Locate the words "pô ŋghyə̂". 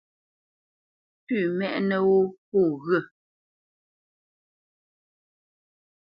2.49-3.01